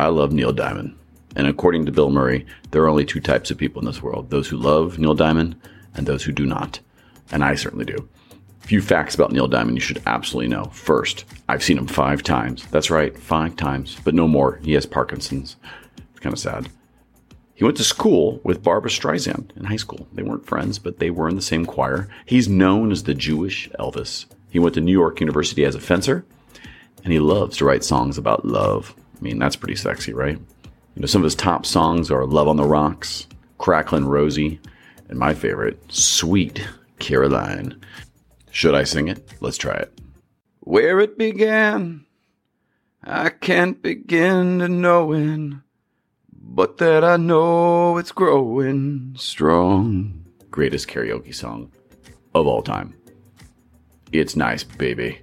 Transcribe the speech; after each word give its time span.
I 0.00 0.06
love 0.06 0.32
Neil 0.32 0.52
Diamond. 0.52 0.96
And 1.36 1.46
according 1.46 1.84
to 1.84 1.92
Bill 1.92 2.08
Murray, 2.08 2.46
there 2.70 2.82
are 2.82 2.88
only 2.88 3.04
two 3.04 3.20
types 3.20 3.50
of 3.50 3.58
people 3.58 3.80
in 3.80 3.86
this 3.86 4.02
world 4.02 4.30
those 4.30 4.48
who 4.48 4.56
love 4.56 4.98
Neil 4.98 5.14
Diamond 5.14 5.56
and 5.94 6.06
those 6.06 6.24
who 6.24 6.32
do 6.32 6.46
not. 6.46 6.80
And 7.30 7.44
I 7.44 7.54
certainly 7.54 7.84
do. 7.84 8.08
A 8.64 8.66
Few 8.66 8.80
facts 8.80 9.14
about 9.14 9.30
Neil 9.30 9.46
Diamond 9.46 9.76
you 9.76 9.82
should 9.82 10.02
absolutely 10.06 10.48
know. 10.48 10.64
First, 10.72 11.26
I've 11.50 11.62
seen 11.62 11.76
him 11.76 11.86
five 11.86 12.22
times. 12.22 12.66
That's 12.70 12.90
right, 12.90 13.16
five 13.16 13.56
times, 13.56 13.98
but 14.02 14.14
no 14.14 14.26
more. 14.26 14.58
He 14.62 14.72
has 14.72 14.86
Parkinson's. 14.86 15.56
It's 15.98 16.20
kind 16.20 16.32
of 16.32 16.38
sad. 16.38 16.70
He 17.54 17.64
went 17.64 17.76
to 17.76 17.84
school 17.84 18.40
with 18.42 18.62
Barbra 18.62 18.90
Streisand 18.90 19.54
in 19.54 19.64
high 19.64 19.76
school. 19.76 20.08
They 20.14 20.22
weren't 20.22 20.46
friends, 20.46 20.78
but 20.78 20.98
they 20.98 21.10
were 21.10 21.28
in 21.28 21.36
the 21.36 21.42
same 21.42 21.66
choir. 21.66 22.08
He's 22.24 22.48
known 22.48 22.90
as 22.90 23.02
the 23.02 23.12
Jewish 23.12 23.68
Elvis. 23.78 24.24
He 24.48 24.58
went 24.58 24.74
to 24.76 24.80
New 24.80 24.92
York 24.92 25.20
University 25.20 25.62
as 25.66 25.74
a 25.74 25.80
fencer, 25.80 26.24
and 27.04 27.12
he 27.12 27.18
loves 27.18 27.58
to 27.58 27.66
write 27.66 27.84
songs 27.84 28.16
about 28.16 28.46
love. 28.46 28.94
I 29.20 29.22
mean, 29.22 29.38
that's 29.38 29.56
pretty 29.56 29.76
sexy, 29.76 30.14
right? 30.14 30.38
You 30.94 31.00
know, 31.02 31.06
some 31.06 31.20
of 31.20 31.24
his 31.24 31.34
top 31.34 31.66
songs 31.66 32.10
are 32.10 32.24
Love 32.24 32.48
on 32.48 32.56
the 32.56 32.64
Rocks, 32.64 33.26
Cracklin' 33.58 34.08
Rosie, 34.08 34.60
and 35.08 35.18
my 35.18 35.34
favorite, 35.34 35.78
Sweet 35.92 36.66
Caroline. 36.98 37.78
Should 38.50 38.74
I 38.74 38.84
sing 38.84 39.08
it? 39.08 39.30
Let's 39.40 39.58
try 39.58 39.74
it. 39.74 40.00
Where 40.60 41.00
it 41.00 41.18
began, 41.18 42.06
I 43.04 43.28
can't 43.28 43.82
begin 43.82 44.60
to 44.60 44.68
knowin', 44.68 45.62
but 46.32 46.78
that 46.78 47.04
I 47.04 47.16
know 47.16 47.98
it's 47.98 48.12
growing 48.12 49.14
strong. 49.18 50.24
Greatest 50.50 50.88
karaoke 50.88 51.34
song 51.34 51.70
of 52.34 52.46
all 52.46 52.62
time. 52.62 52.94
It's 54.12 54.34
nice, 54.34 54.64
baby. 54.64 55.18